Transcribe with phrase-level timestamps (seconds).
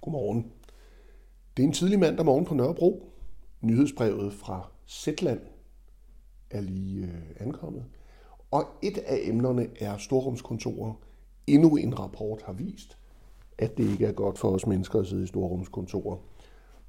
[0.00, 0.52] Godmorgen.
[1.56, 3.12] Det er en tidlig mandag morgen på Nørrebro.
[3.60, 5.40] Nyhedsbrevet fra Zetland
[6.50, 7.84] er lige øh, ankommet.
[8.50, 10.92] Og et af emnerne er storrumskontorer.
[11.46, 12.98] Endnu en rapport har vist,
[13.58, 16.16] at det ikke er godt for os mennesker at sidde i storrumskontorer.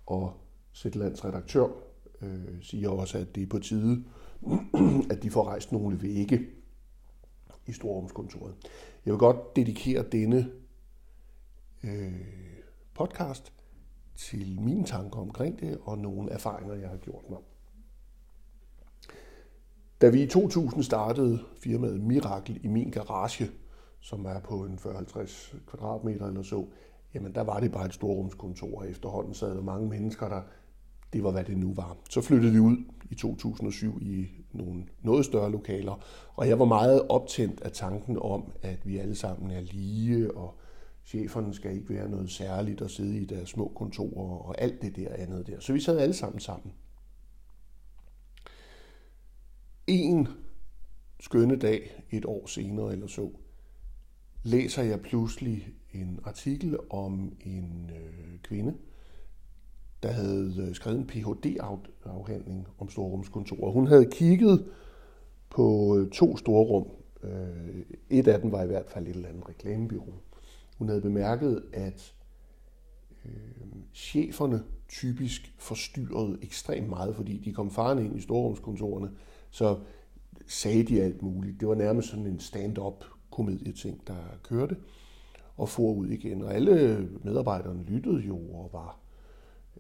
[0.05, 0.34] Og
[0.75, 1.68] Zetlands redaktør
[2.21, 4.04] øh, siger også, at det er på tide,
[5.12, 6.41] at de får rejst nogle vægge
[7.68, 8.54] i storrumskontoret.
[9.05, 10.52] Jeg vil godt dedikere denne
[11.84, 12.40] øh,
[12.93, 13.53] podcast
[14.15, 17.39] til mine tanker omkring det og nogle erfaringer, jeg har gjort mig.
[20.01, 23.49] Da vi i 2000 startede firmaet Mirakel i min garage,
[23.99, 26.65] som er på en 40-50 kvadratmeter eller så,
[27.13, 30.41] jamen der var det bare et storrumskontor, og efterhånden sad der mange mennesker der.
[31.13, 31.97] Det var, hvad det nu var.
[32.09, 32.77] Så flyttede vi ud
[33.09, 35.99] i 2007 i nogle noget større lokaler,
[36.35, 40.55] og jeg var meget optændt af tanken om, at vi alle sammen er lige, og
[41.05, 44.95] cheferne skal ikke være noget særligt at sidde i deres små kontorer og alt det
[44.95, 45.59] der andet der.
[45.59, 46.73] Så vi sad alle sammen sammen.
[49.88, 50.27] En
[51.19, 53.29] skønne dag, et år senere eller så,
[54.44, 58.73] læser jeg pludselig en artikel om en øh, kvinde,
[60.03, 63.72] der havde øh, skrevet en Ph.D.-afhandling om storrumskontorer.
[63.72, 64.72] Hun havde kigget
[65.49, 66.88] på øh, to storrum.
[67.23, 70.13] Øh, et af dem var i hvert fald et eller andet reklamebyrå.
[70.81, 72.13] Hun havde bemærket, at
[73.25, 73.31] øh,
[73.93, 79.11] cheferne typisk forstyrrede ekstremt meget, fordi de kom farne ind i storrumskontorerne,
[79.49, 79.79] så
[80.47, 81.59] sagde de alt muligt.
[81.59, 84.75] Det var nærmest sådan en stand-up komedieting, der kørte
[85.57, 86.41] og for ud igen.
[86.41, 88.99] Og alle medarbejderne lyttede jo og var,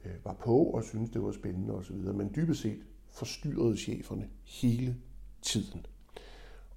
[0.05, 1.95] øh, var på og syntes, det var spændende osv.
[1.95, 4.95] Men dybest set forstyrrede cheferne hele
[5.41, 5.85] tiden.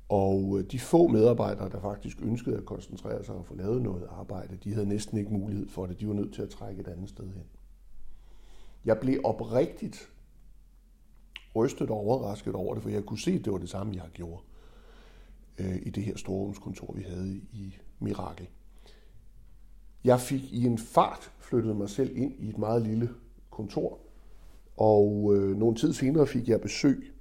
[0.08, 4.06] Og øh, de få medarbejdere, der faktisk ønskede at koncentrere sig og få lavet noget
[4.10, 6.00] arbejde, de havde næsten ikke mulighed for det.
[6.00, 7.44] De var nødt til at trække et andet sted hen.
[8.84, 10.10] Jeg blev oprigtigt
[11.56, 14.04] rystet og overrasket over det, for jeg kunne se, at det var det samme, jeg
[14.12, 14.42] gjorde
[15.58, 18.48] øh, i det her storrumskontor, vi havde i Mirakel.
[20.04, 23.10] Jeg fik i en fart flyttet mig selv ind i et meget lille
[23.50, 23.98] kontor,
[24.76, 27.12] og øh, nogle tid senere fik jeg besøg.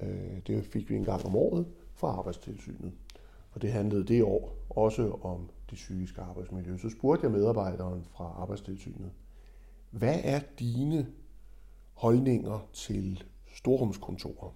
[0.00, 1.66] Øh, det fik vi en gang om året
[2.02, 2.92] fra Arbejdstilsynet.
[3.52, 6.78] Og det handlede det år også om det psykiske arbejdsmiljø.
[6.78, 9.12] Så spurgte jeg medarbejderen fra Arbejdstilsynet,
[9.90, 11.12] hvad er dine
[11.92, 13.24] holdninger til
[13.54, 14.54] storrumskontorer?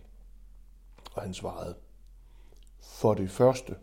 [1.15, 1.75] Og han svarede,
[2.81, 3.77] for det første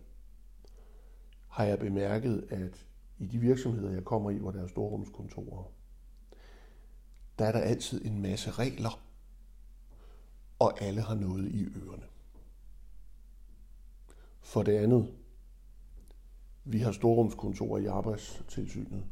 [1.48, 2.86] har jeg bemærket, at
[3.20, 5.64] i de virksomheder, jeg kommer i, hvor der er storrumskontorer,
[7.40, 9.02] der er der altid en masse regler,
[10.60, 12.13] og alle har noget i ørerne.
[14.44, 15.08] For det andet,
[16.64, 19.04] vi har storrumskontor i arbejdstilsynet,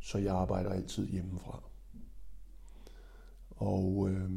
[0.00, 1.62] så jeg arbejder altid hjemmefra.
[3.50, 4.30] Og øh,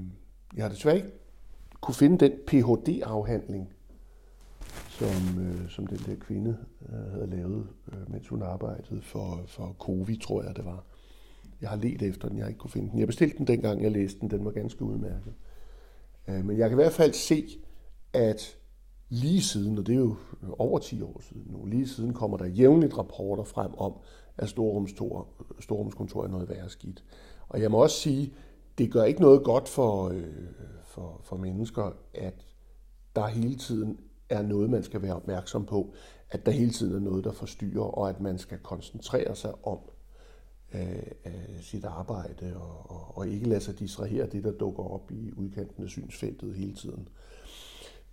[0.56, 1.12] jeg har desværre ikke
[1.82, 3.74] kunne finde den Ph.D.-afhandling,
[4.90, 6.58] som, øh, som den der kvinde
[6.90, 10.84] øh, havde lavet, øh, mens hun arbejdede for, for COVID, tror jeg det var.
[11.62, 13.00] Jeg har let efter den, jeg har ikke kunne finde den.
[13.00, 14.30] Jeg bestilte den dengang, jeg læste den.
[14.30, 15.34] Den var ganske udmærket.
[16.28, 17.48] Øh, men jeg kan i hvert fald se,
[18.14, 18.59] at
[19.09, 20.16] lige siden, og det er jo
[20.58, 23.94] over 10 år siden nu, lige siden kommer der jævnligt rapporter frem om,
[24.38, 24.50] at
[25.59, 27.03] storrumskontor er noget værre skidt.
[27.50, 28.34] Og jeg må også sige,
[28.78, 30.24] det gør ikke noget godt for, øh,
[30.84, 32.34] for, for mennesker, at
[33.16, 34.00] der hele tiden
[34.30, 35.94] er noget, man skal være opmærksom på,
[36.30, 39.80] at der hele tiden er noget, der forstyrrer, og at man skal koncentrere sig om
[40.74, 45.12] øh, øh sit arbejde, og, og, og ikke lade sig distrahere det, der dukker op
[45.12, 47.08] i udkanten af synsfeltet hele tiden.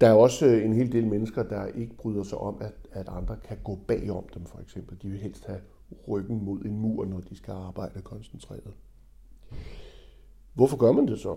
[0.00, 3.08] Der er også øh, en hel del mennesker, der ikke bryder sig om, at, at
[3.08, 5.02] andre kan gå bagom dem, for eksempel.
[5.02, 5.60] De vil helst have
[6.08, 8.74] ryggen mod en mur, når de skal arbejde koncentreret.
[10.54, 11.36] Hvorfor gør man det så?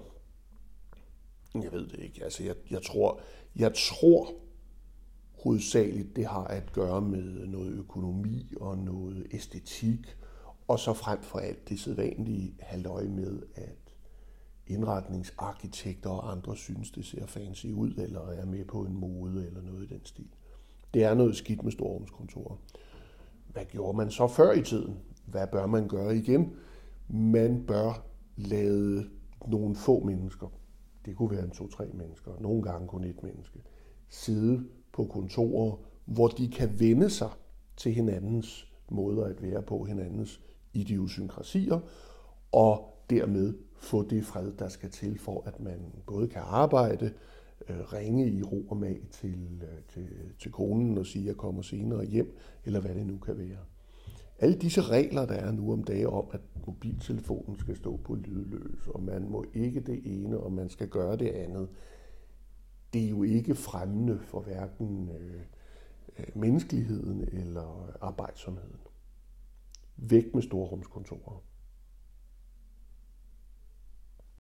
[1.56, 2.24] Jeg ved det ikke.
[2.24, 3.20] Altså, jeg, jeg, tror,
[3.56, 4.34] jeg tror
[5.44, 10.18] hovedsageligt, det har at gøre med noget økonomi og noget æstetik,
[10.68, 13.89] og så frem for alt det sædvanlige halvøje med, at
[14.70, 19.62] indretningsarkitekter og andre synes, det ser fancy ud, eller er med på en mode eller
[19.62, 20.28] noget i den stil.
[20.94, 22.56] Det er noget skidt med storrumskontorer.
[23.48, 25.00] Hvad gjorde man så før i tiden?
[25.26, 26.54] Hvad bør man gøre igen?
[27.08, 28.06] Man bør
[28.38, 29.10] lade
[29.48, 30.48] nogle få mennesker,
[31.06, 33.60] det kunne være en to-tre mennesker, nogle gange kun et menneske,
[34.10, 37.30] sidde på kontorer, hvor de kan vende sig
[37.78, 40.42] til hinandens måder at være på, hinandens
[40.74, 41.80] idiosynkrasier,
[42.52, 47.14] og dermed få det fred, der skal til for, at man både kan arbejde,
[47.70, 50.08] øh, ringe i ro og mag til, øh, til,
[50.40, 53.60] til konen og sige, at jeg kommer senere hjem, eller hvad det nu kan være.
[54.40, 58.88] alle disse regler, der er nu om dagen om, at mobiltelefonen skal stå på lydløs,
[58.88, 61.70] og man må ikke det ene, og man skal gøre det andet,
[62.94, 65.42] det er jo ikke fremmende for hverken øh,
[66.20, 68.80] øh menneskeligheden eller arbejdsomheden.
[69.98, 71.44] Væk med storrumskontorer.